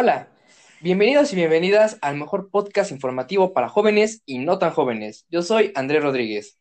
[0.00, 0.28] Hola,
[0.80, 5.26] bienvenidos y bienvenidas al mejor podcast informativo para jóvenes y no tan jóvenes.
[5.28, 6.56] Yo soy Andrés Rodríguez.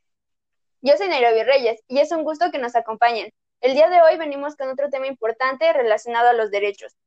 [0.82, 3.30] Yo soy Nairobi Reyes y es un gusto que nos acompañen.
[3.62, 6.98] El día de hoy venimos con otro tema importante relacionado a los derechos.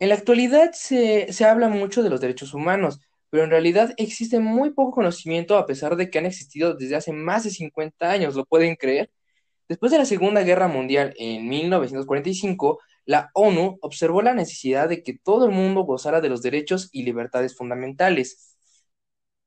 [0.00, 4.38] En la actualidad se, se habla mucho de los derechos humanos, pero en realidad existe
[4.38, 8.36] muy poco conocimiento a pesar de que han existido desde hace más de 50 años,
[8.36, 9.10] ¿lo pueden creer?
[9.66, 15.16] Después de la Segunda Guerra Mundial en 1945, la ONU observó la necesidad de que
[15.16, 18.54] todo el mundo gozara de los derechos y libertades fundamentales.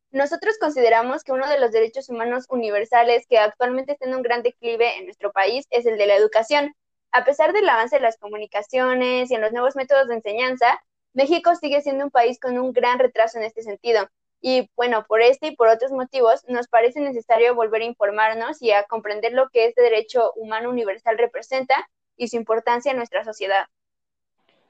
[0.10, 4.42] Nosotros consideramos que uno de los derechos humanos universales que actualmente está en un gran
[4.42, 6.74] declive en nuestro país es el de la educación.
[7.12, 10.82] A pesar del avance de las comunicaciones y en los nuevos métodos de enseñanza,
[11.14, 14.10] México sigue siendo un país con un gran retraso en este sentido.
[14.42, 18.72] Y bueno, por este y por otros motivos, nos parece necesario volver a informarnos y
[18.72, 21.88] a comprender lo que este derecho humano universal representa
[22.22, 23.66] y su importancia en nuestra sociedad.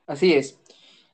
[0.08, 0.58] Así es.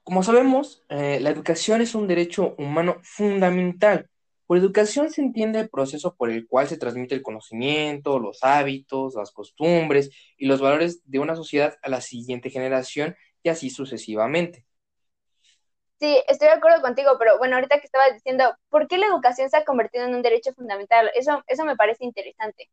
[0.03, 4.07] Como sabemos, eh, la educación es un derecho humano fundamental.
[4.45, 9.15] Por educación se entiende el proceso por el cual se transmite el conocimiento, los hábitos,
[9.15, 14.63] las costumbres y los valores de una sociedad a la siguiente generación y así sucesivamente.
[15.99, 19.49] Sí, estoy de acuerdo contigo, pero bueno, ahorita que estabas diciendo, ¿por qué la educación
[19.49, 21.09] se ha convertido en un derecho fundamental?
[21.15, 22.69] Eso, eso me parece interesante.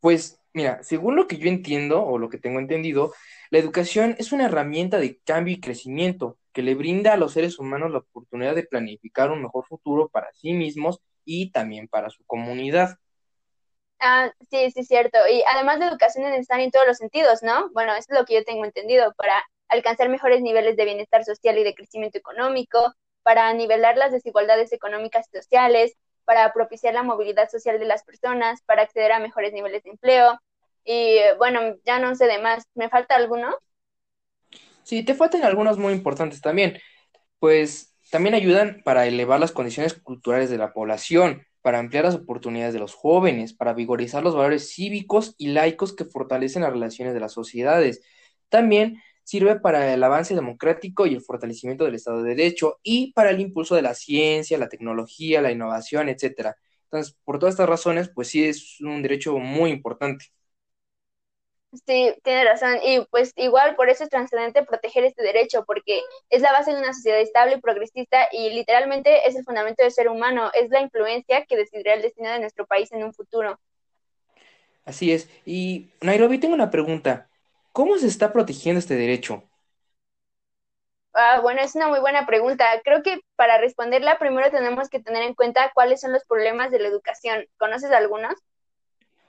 [0.00, 3.12] Pues mira, según lo que yo entiendo o lo que tengo entendido,
[3.50, 7.58] la educación es una herramienta de cambio y crecimiento que le brinda a los seres
[7.58, 12.24] humanos la oportunidad de planificar un mejor futuro para sí mismos y también para su
[12.26, 12.98] comunidad.
[13.98, 15.18] Ah, sí, sí, cierto.
[15.30, 17.70] Y además la educación es necesaria en todos los sentidos, ¿no?
[17.72, 19.34] Bueno, eso es lo que yo tengo entendido, para
[19.68, 25.28] alcanzar mejores niveles de bienestar social y de crecimiento económico, para nivelar las desigualdades económicas
[25.32, 25.96] y sociales,
[26.30, 30.40] para propiciar la movilidad social de las personas, para acceder a mejores niveles de empleo.
[30.84, 32.62] Y bueno, ya no sé de más.
[32.76, 33.52] ¿Me falta alguno?
[34.84, 36.78] Sí, te faltan algunos muy importantes también.
[37.40, 42.74] Pues también ayudan para elevar las condiciones culturales de la población, para ampliar las oportunidades
[42.74, 47.18] de los jóvenes, para vigorizar los valores cívicos y laicos que fortalecen las relaciones de
[47.18, 48.02] las sociedades.
[48.48, 53.30] También sirve para el avance democrático y el fortalecimiento del Estado de Derecho y para
[53.30, 56.56] el impulso de la ciencia, la tecnología, la innovación, etcétera.
[56.84, 60.26] Entonces, por todas estas razones, pues sí es un derecho muy importante.
[61.86, 62.78] Sí, tiene razón.
[62.84, 66.78] Y pues igual por eso es trascendente proteger este derecho, porque es la base de
[66.80, 70.80] una sociedad estable y progresista y literalmente es el fundamento del ser humano, es la
[70.80, 73.60] influencia que decidirá el destino de nuestro país en un futuro.
[74.84, 75.30] Así es.
[75.46, 77.29] Y Nairobi, tengo una pregunta.
[77.72, 79.50] ¿Cómo se está protegiendo este derecho?
[81.14, 82.64] Ah, bueno, es una muy buena pregunta.
[82.84, 86.80] Creo que para responderla primero tenemos que tener en cuenta cuáles son los problemas de
[86.80, 87.46] la educación.
[87.58, 88.34] ¿Conoces algunos?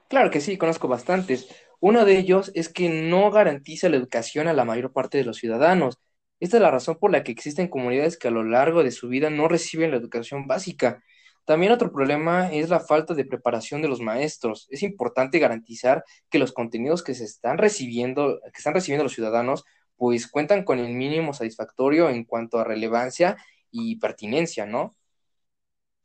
[0.07, 1.47] Claro que sí, conozco bastantes.
[1.79, 5.37] Uno de ellos es que no garantiza la educación a la mayor parte de los
[5.37, 5.97] ciudadanos.
[6.39, 9.07] Esta es la razón por la que existen comunidades que a lo largo de su
[9.07, 11.03] vida no reciben la educación básica.
[11.45, 14.67] También otro problema es la falta de preparación de los maestros.
[14.69, 19.65] Es importante garantizar que los contenidos que se están recibiendo, que están recibiendo los ciudadanos,
[19.97, 23.37] pues cuentan con el mínimo satisfactorio en cuanto a relevancia
[23.69, 24.95] y pertinencia, ¿no?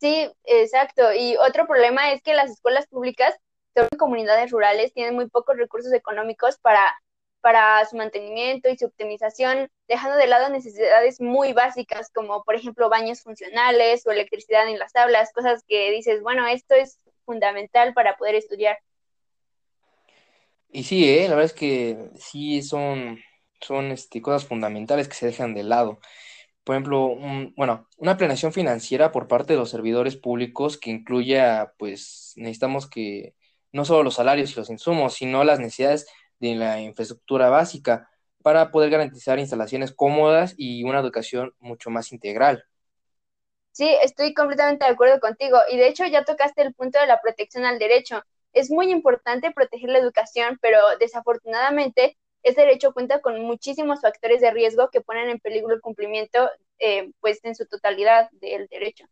[0.01, 1.13] Sí, exacto.
[1.15, 3.35] Y otro problema es que las escuelas públicas,
[3.75, 6.95] sobre comunidades rurales, tienen muy pocos recursos económicos para
[7.41, 12.89] para su mantenimiento y su optimización, dejando de lado necesidades muy básicas como por ejemplo
[12.89, 18.17] baños funcionales o electricidad en las aulas, cosas que dices, bueno, esto es fundamental para
[18.17, 18.79] poder estudiar.
[20.71, 21.23] Y sí, ¿eh?
[21.29, 23.19] la verdad es que sí son,
[23.61, 26.01] son este, cosas fundamentales que se dejan de lado.
[26.65, 27.17] Por ejemplo,
[27.57, 33.35] bueno, una planeación financiera por parte de los servidores públicos que incluya, pues necesitamos que
[33.73, 36.09] no solo los salarios y los insumos, sino las necesidades
[36.41, 38.11] de la infraestructura básica
[38.43, 42.65] para poder garantizar instalaciones cómodas y una educación mucho más integral.
[43.73, 47.21] Sí, estoy completamente de acuerdo contigo y de hecho ya tocaste el punto de la
[47.21, 48.23] protección al derecho.
[48.53, 54.51] Es muy importante proteger la educación, pero desafortunadamente ese derecho cuenta con muchísimos factores de
[54.53, 56.49] riesgo que ponen en peligro el cumplimiento,
[56.79, 59.07] eh, pues en su totalidad del derecho.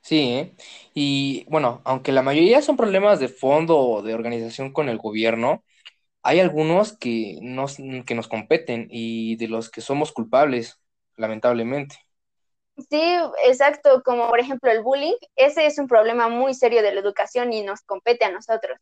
[0.00, 0.54] Sí, ¿eh?
[0.94, 5.62] y bueno, aunque la mayoría son problemas de fondo o de organización con el gobierno,
[6.22, 7.76] hay algunos que nos,
[8.06, 10.80] que nos competen y de los que somos culpables,
[11.16, 11.96] lamentablemente.
[12.88, 13.02] Sí,
[13.44, 17.52] exacto, como por ejemplo el bullying, ese es un problema muy serio de la educación
[17.52, 18.78] y nos compete a nosotros.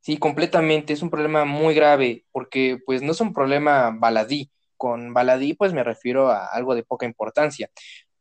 [0.00, 4.50] Sí, completamente, es un problema muy grave porque pues no es un problema baladí.
[4.76, 7.70] Con baladí pues me refiero a algo de poca importancia.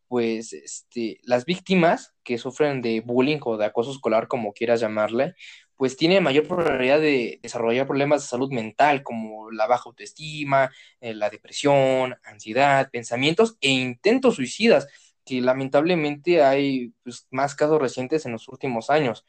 [0.07, 5.33] Pues este, las víctimas que sufren de bullying o de acoso escolar, como quieras llamarle,
[5.81, 10.69] pues tiene mayor probabilidad de desarrollar problemas de salud mental como la baja autoestima,
[10.99, 14.87] eh, la depresión, ansiedad, pensamientos e intentos suicidas,
[15.25, 19.25] que lamentablemente hay pues, más casos recientes en los últimos años.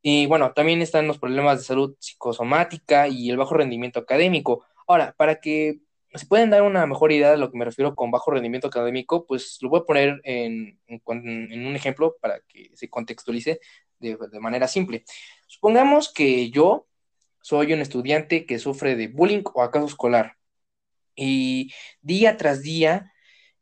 [0.00, 4.64] Y bueno, también están los problemas de salud psicosomática y el bajo rendimiento académico.
[4.86, 5.80] Ahora, para que
[6.14, 9.26] se pueden dar una mejor idea de lo que me refiero con bajo rendimiento académico,
[9.26, 13.60] pues lo voy a poner en, un ejemplo para que se contextualice
[14.00, 15.04] de, manera simple.
[15.50, 16.86] Supongamos que yo
[17.42, 20.36] soy un estudiante que sufre de bullying o acaso escolar
[21.16, 23.12] y día tras día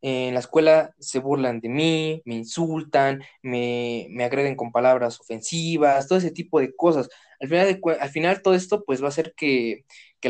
[0.03, 6.07] en la escuela se burlan de mí, me insultan, me, me agreden con palabras ofensivas,
[6.07, 7.09] todo ese tipo de cosas.
[7.41, 9.87] Al final, al final todo esto pues va a hacer que,
[10.21, 10.29] que,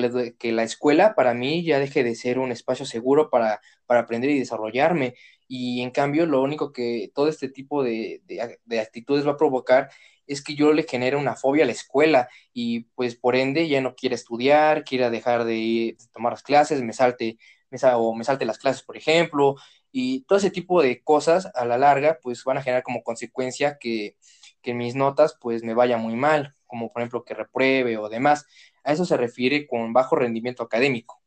[0.52, 4.38] la, escuela para mí ya deje de ser un espacio seguro para, para aprender y
[4.38, 5.14] desarrollarme.
[5.48, 9.90] Y en cambio, lo único que todo este tipo de, de, actitudes va a provocar
[10.28, 13.80] es que yo le genere una fobia a la escuela y pues por ende ya
[13.80, 17.38] no quiera estudiar, quiera dejar de, tomar las clases, me salte,
[17.70, 19.56] me, o me salte las clases, por ejemplo,
[19.90, 23.78] y todo ese tipo de cosas a la larga pues van a generar como consecuencia
[23.78, 24.16] que,
[24.62, 28.46] que mis notas pues me vaya muy mal, como por ejemplo que repruebe o demás.
[28.84, 31.20] A eso se refiere con bajo rendimiento académico.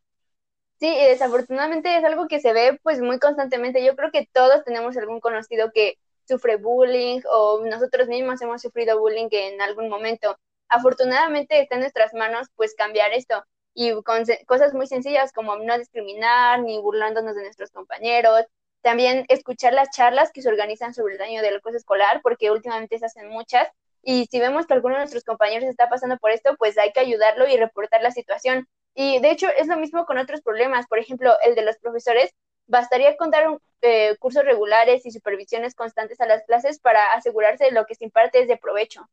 [0.80, 3.86] Sí, y desafortunadamente es algo que se ve pues muy constantemente.
[3.86, 6.00] Yo creo que todos tenemos algún conocido que
[6.32, 10.38] sufre bullying o nosotros mismos hemos sufrido bullying en algún momento.
[10.70, 13.44] Afortunadamente está en nuestras manos pues cambiar esto
[13.74, 18.46] y con cosas muy sencillas como no discriminar ni burlándonos de nuestros compañeros.
[18.82, 22.98] También escuchar las charlas que se organizan sobre el daño del acoso escolar, porque últimamente
[22.98, 23.68] se hacen muchas
[24.04, 27.00] y si vemos que alguno de nuestros compañeros está pasando por esto, pues hay que
[27.02, 28.68] ayudarlo y reportar la situación.
[28.96, 32.34] Y de hecho es lo mismo con otros problemas, por ejemplo, el de los profesores.
[32.72, 37.72] Bastaría contar un, eh, cursos regulares y supervisiones constantes a las clases para asegurarse de
[37.72, 39.10] lo que se imparte es de provecho.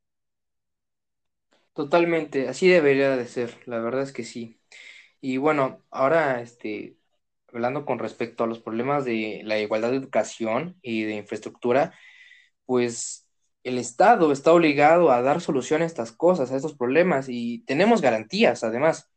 [1.75, 4.61] Totalmente, así debería de ser, la verdad es que sí.
[5.21, 6.99] Y bueno, ahora este,
[7.53, 11.95] hablando con respecto a los problemas de la igualdad de educación y de infraestructura,
[12.67, 13.29] pues
[13.65, 18.03] el Estado está obligado a dar solución a estas cosas, a estos problemas, y tenemos
[18.03, 19.11] garantías, además.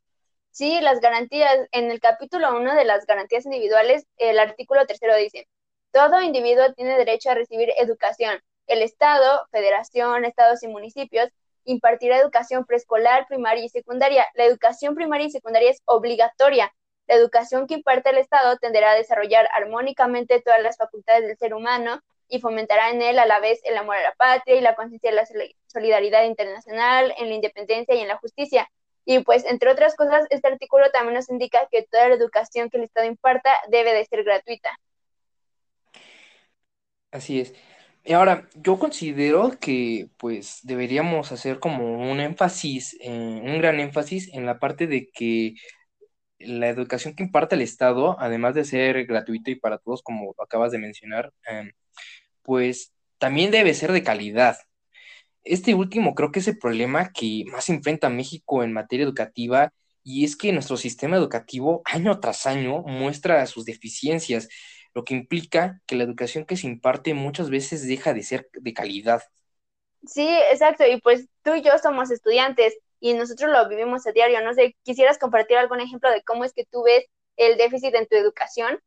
[0.52, 1.58] Sí, las garantías.
[1.72, 5.48] En el capítulo 1 de las garantías individuales, el artículo tercero dice,
[5.92, 8.40] todo individuo tiene derecho a recibir educación.
[8.68, 11.30] El Estado, Federación, Estados y municipios
[11.64, 14.26] impartirá educación preescolar, primaria y secundaria.
[14.36, 16.74] La educación primaria y secundaria es obligatoria.
[17.08, 21.54] La educación que imparte el Estado tenderá a desarrollar armónicamente todas las facultades del ser
[21.54, 22.02] humano,
[22.32, 25.10] y fomentará en él a la vez el amor a la patria y la conciencia
[25.12, 25.28] de la
[25.68, 28.70] solidaridad internacional, en la independencia y en la justicia.
[29.06, 32.78] Y pues, entre otras cosas, este artículo también nos indica que toda la educación que
[32.78, 34.70] el Estado imparta debe de ser gratuita.
[37.12, 37.54] Así es.
[38.04, 44.34] Y ahora, yo considero que pues deberíamos hacer como un énfasis, eh, un gran énfasis
[44.34, 45.54] en la parte de que
[46.40, 50.72] la educación que imparte el Estado, además de ser gratuita y para todos, como acabas
[50.72, 51.72] de mencionar, em,
[52.44, 54.58] pues también debe ser de calidad.
[55.44, 59.74] Este último creo que es el problema que más enfrenta México en materia educativa
[60.04, 64.48] y es que nuestro sistema educativo año tras año muestra sus deficiencias,
[64.94, 68.74] lo que implica que la educación que se imparte muchas veces deja de ser de
[68.74, 69.22] calidad.
[70.06, 74.42] Sí, exacto, y pues tú y yo somos estudiantes y nosotros lo vivimos a diario.
[74.42, 77.06] No sé, ¿quisieras compartir algún ejemplo de cómo es que tú ves
[77.38, 78.80] el déficit en tu educación?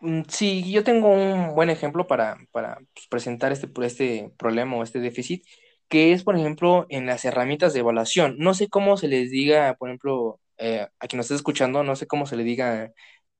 [0.00, 4.82] Mm, sí, yo tengo un buen ejemplo para, para pues, presentar este, este problema o
[4.82, 5.44] este déficit,
[5.88, 8.36] que es, por ejemplo, en las herramientas de evaluación.
[8.38, 11.96] No sé cómo se les diga, por ejemplo, eh, a quien nos esté escuchando, no
[11.96, 12.92] sé cómo se le diga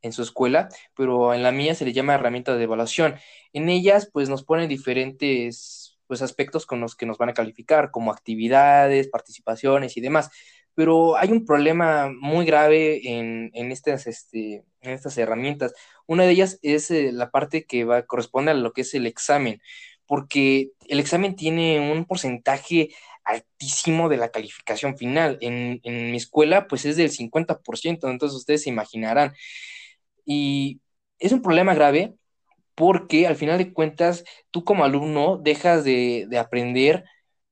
[0.02, 3.16] en su escuela, pero en la mía se le llama herramientas de evaluación.
[3.52, 7.90] En ellas, pues, nos ponen diferentes pues, aspectos con los que nos van a calificar,
[7.90, 10.30] como actividades, participaciones y demás
[10.76, 15.72] pero hay un problema muy grave en, en, estas, este, en estas herramientas.
[16.06, 19.06] Una de ellas es eh, la parte que va, corresponde a lo que es el
[19.06, 19.60] examen,
[20.06, 22.90] porque el examen tiene un porcentaje
[23.24, 25.38] altísimo de la calificación final.
[25.40, 29.34] En, en mi escuela, pues es del 50%, entonces ustedes se imaginarán.
[30.24, 30.80] Y
[31.18, 32.14] es un problema grave
[32.74, 37.04] porque al final de cuentas, tú como alumno dejas de, de aprender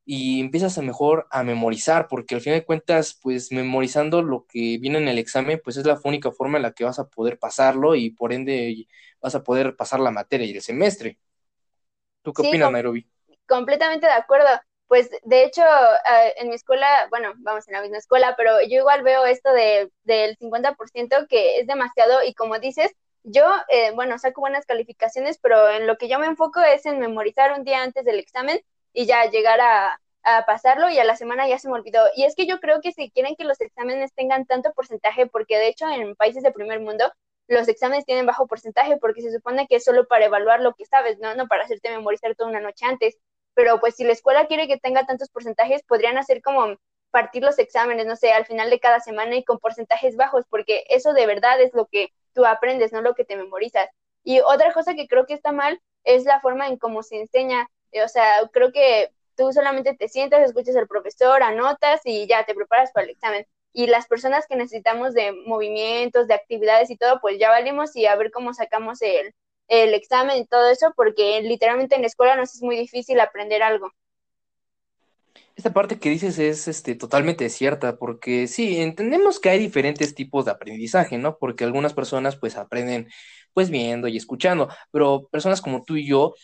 [0.07, 4.79] y empiezas a mejor a memorizar, porque al final de cuentas, pues memorizando lo que
[4.79, 7.39] viene en el examen, pues es la única forma en la que vas a poder
[7.39, 8.87] pasarlo y por ende
[9.21, 11.19] vas a poder pasar la materia y el semestre.
[12.23, 13.07] ¿Tú qué opinas, Nairobi?
[13.47, 14.49] Completamente de acuerdo.
[14.87, 18.79] Pues de hecho, eh, en mi escuela, bueno, vamos en la misma escuela, pero yo
[18.79, 22.93] igual veo esto de, del 50% que es demasiado y como dices,
[23.23, 26.99] yo, eh, bueno, saco buenas calificaciones, pero en lo que yo me enfoco es en
[26.99, 28.61] memorizar un día antes del examen
[28.95, 32.03] y ya llegar a, a pasarlo y a la semana ya se me olvidó.
[32.17, 35.59] Y es que yo creo que si quieren que los exámenes tengan tanto porcentaje, porque
[35.59, 37.13] de hecho en países de primer mundo
[37.47, 40.87] los exámenes tienen bajo porcentaje porque se supone que es solo para evaluar lo que
[40.87, 41.35] sabes, ¿no?
[41.35, 43.19] No para hacerte memorizar toda una noche antes.
[43.55, 46.77] Pero pues si la escuela quiere que tenga tantos porcentajes, podrían hacer como
[47.11, 50.85] partir los exámenes, no sé, al final de cada semana y con porcentajes bajos, porque
[50.89, 53.89] eso de verdad es lo que tú aprendes, no lo que te memorizas.
[54.25, 57.69] Y otra cosa que creo que está mal es la forma en cómo se enseña.
[58.03, 62.55] O sea, creo que tú solamente te sientas, escuchas al profesor, anotas y ya te
[62.55, 63.47] preparas para el examen.
[63.73, 68.07] Y las personas que necesitamos de movimientos, de actividades y todo, pues ya valimos y
[68.07, 69.35] a ver cómo sacamos el,
[69.69, 73.63] el examen y todo eso, porque literalmente en la escuela nos es muy difícil aprender
[73.63, 73.91] algo.
[75.57, 80.45] Esta parte que dices es este, totalmente cierta, porque sí, entendemos que hay diferentes tipos
[80.45, 81.39] de aprendizaje, ¿no?
[81.39, 83.09] Porque algunas personas pues aprenden
[83.53, 86.35] pues viendo y escuchando, pero personas como tú y yo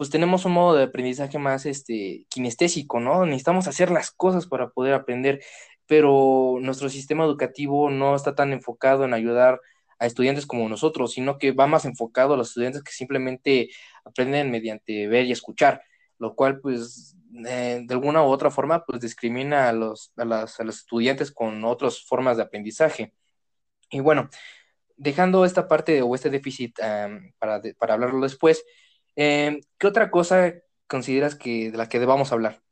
[0.00, 3.26] pues tenemos un modo de aprendizaje más este, kinestésico, ¿no?
[3.26, 5.42] Necesitamos hacer las cosas para poder aprender,
[5.84, 9.60] pero nuestro sistema educativo no está tan enfocado en ayudar
[9.98, 13.68] a estudiantes como nosotros, sino que va más enfocado a los estudiantes que simplemente
[14.02, 15.82] aprenden mediante ver y escuchar,
[16.18, 17.14] lo cual pues
[17.46, 21.30] eh, de alguna u otra forma pues discrimina a los, a, las, a los estudiantes
[21.30, 23.12] con otras formas de aprendizaje.
[23.90, 24.30] Y bueno,
[24.96, 26.78] dejando esta parte o este déficit
[27.38, 28.64] para, para hablarlo después,
[29.22, 30.54] Em, ¿Qué otra cosa
[30.86, 32.62] consideras que de la que debamos hablar?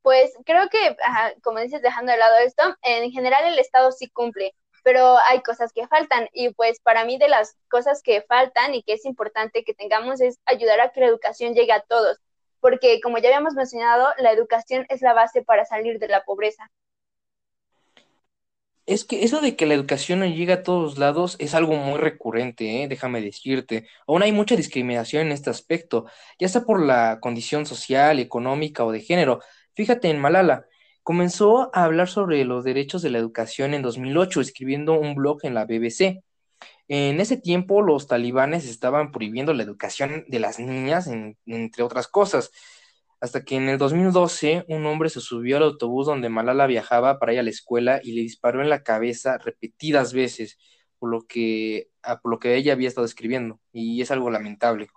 [0.00, 0.96] Pues creo que,
[1.42, 5.74] como dices, dejando de lado esto, en general el Estado sí cumple, pero hay cosas
[5.74, 9.62] que faltan y pues para mí de las cosas que faltan y que es importante
[9.62, 12.18] que tengamos es ayudar a que la educación llegue a todos,
[12.60, 16.70] porque como ya habíamos mencionado, la educación es la base para salir de la pobreza
[18.90, 21.96] es que eso de que la educación no llega a todos lados es algo muy
[21.96, 22.88] recurrente, ¿eh?
[22.88, 23.86] déjame decirte.
[24.08, 26.06] Aún hay mucha discriminación en este aspecto,
[26.40, 29.40] ya sea por la condición social, económica o de género.
[29.74, 30.66] Fíjate en Malala,
[31.04, 35.54] comenzó a hablar sobre los derechos de la educación en 2008, escribiendo un blog en
[35.54, 36.24] la BBC.
[36.88, 41.08] En ese tiempo los talibanes estaban prohibiendo la educación de las niñas,
[41.46, 42.50] entre otras cosas
[43.20, 47.32] hasta que en el 2012 un hombre se subió al autobús donde Malala viajaba para
[47.34, 50.58] ir a la escuela y le disparó en la cabeza repetidas veces,
[50.98, 54.88] por lo que, ah, por lo que ella había estado escribiendo, y es algo lamentable.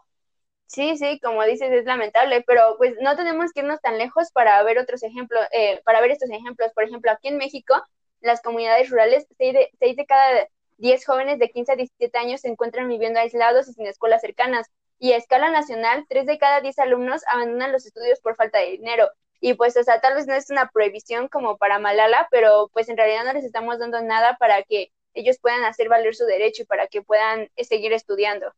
[0.68, 4.62] Sí, sí, como dices, es lamentable, pero pues no tenemos que irnos tan lejos para
[4.63, 6.72] ver otros ejemplos, eh, para ver estos ejemplos.
[6.74, 7.75] Por ejemplo, aquí en México,
[8.22, 12.42] las comunidades rurales, 6 de, seis de cada 10 jóvenes de 15 a 17 años
[12.42, 16.62] se encuentran viviendo aislados y sin escuelas cercanas y a escala nacional, tres de cada
[16.62, 19.10] diez alumnos abandonan los estudios por falta de dinero.
[19.42, 22.88] Y pues, o sea, tal vez no es una prohibición como para Malala, pero pues
[22.88, 26.64] en realidad no les estamos dando nada para que ellos puedan hacer valer su derecho
[26.64, 28.54] y para que puedan eh, seguir estudiando.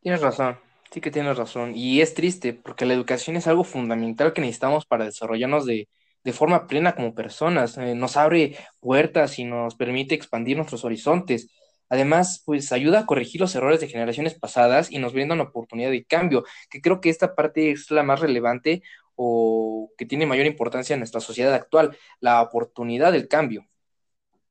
[0.00, 0.58] Tienes razón,
[0.90, 1.72] sí que tienes razón.
[1.74, 5.88] Y es triste porque la educación es algo fundamental que necesitamos para desarrollarnos de,
[6.24, 7.76] de forma plena como personas.
[7.78, 11.48] Eh, nos abre puertas y nos permite expandir nuestros horizontes.
[11.88, 15.90] Además, pues ayuda a corregir los errores de generaciones pasadas y nos brinda una oportunidad
[15.90, 18.82] de cambio, que creo que esta parte es la más relevante
[19.14, 23.66] o que tiene mayor importancia en nuestra sociedad actual, la oportunidad del cambio.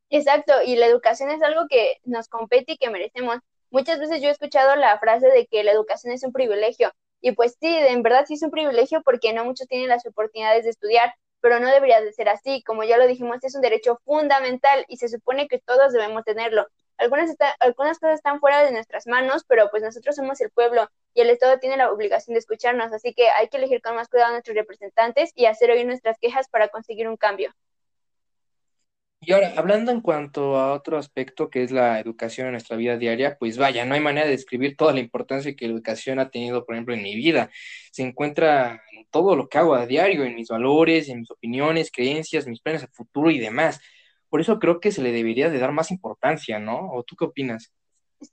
[0.10, 3.38] Exacto, y la educación es algo que nos compete y que merecemos.
[3.70, 6.91] Muchas veces yo he escuchado la frase de que la educación es un privilegio,
[7.22, 10.63] y pues sí, en verdad sí es un privilegio porque no muchos tienen las oportunidades
[10.63, 12.63] de estudiar, pero no debería de ser así.
[12.63, 16.67] Como ya lo dijimos, es un derecho fundamental y se supone que todos debemos tenerlo.
[16.98, 21.22] Algunas, algunas cosas están fuera de nuestras manos, pero pues nosotros somos el pueblo y
[21.22, 24.30] el Estado tiene la obligación de escucharnos, así que hay que elegir con más cuidado
[24.30, 27.54] a nuestros representantes y hacer oír nuestras quejas para conseguir un cambio.
[29.20, 32.98] Y ahora, hablando en cuanto a otro aspecto que es la educación en nuestra vida
[32.98, 36.30] diaria, pues vaya, no hay manera de describir toda la importancia que la educación ha
[36.30, 37.50] tenido, por ejemplo, en mi vida.
[37.92, 41.92] Se encuentra en todo lo que hago a diario, en mis valores, en mis opiniones,
[41.92, 43.82] creencias, mis planes a futuro y demás.
[44.30, 46.92] Por eso creo que se le debería de dar más importancia, ¿no?
[46.92, 47.72] ¿O tú qué opinas?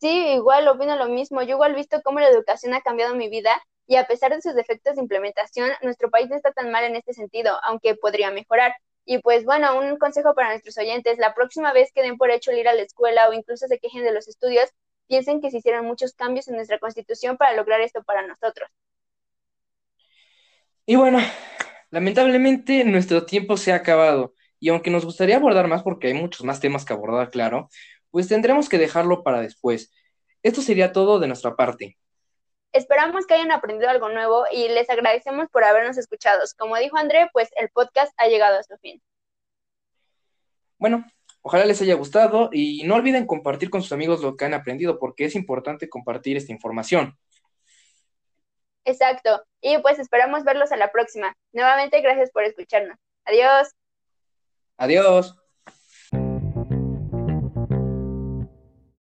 [0.01, 1.43] Sí, igual opino lo mismo.
[1.43, 4.41] Yo igual he visto cómo la educación ha cambiado mi vida y a pesar de
[4.41, 8.31] sus defectos de implementación, nuestro país no está tan mal en este sentido, aunque podría
[8.31, 8.75] mejorar.
[9.05, 12.51] Y pues bueno, un consejo para nuestros oyentes, la próxima vez que den por hecho
[12.51, 14.71] el ir a la escuela o incluso se quejen de los estudios,
[15.07, 18.71] piensen que se hicieron muchos cambios en nuestra constitución para lograr esto para nosotros.
[20.87, 21.19] Y bueno,
[21.91, 24.35] lamentablemente nuestro tiempo se ha acabado.
[24.65, 27.69] Y aunque nos gustaría abordar más porque hay muchos más temas que abordar, claro,
[28.11, 29.93] pues tendremos que dejarlo para después.
[30.43, 31.99] Esto sería todo de nuestra parte.
[32.73, 36.41] Esperamos que hayan aprendido algo nuevo y les agradecemos por habernos escuchado.
[36.57, 39.03] Como dijo André, pues el podcast ha llegado a su fin.
[40.79, 41.05] Bueno,
[41.43, 44.99] ojalá les haya gustado y no olviden compartir con sus amigos lo que han aprendido
[44.99, 47.19] porque es importante compartir esta información.
[48.87, 49.45] Exacto.
[49.61, 51.37] Y pues esperamos verlos a la próxima.
[51.53, 52.97] Nuevamente, gracias por escucharnos.
[53.27, 53.69] Adiós.
[54.79, 55.35] Adiós.